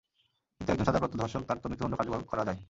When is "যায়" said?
2.45-2.59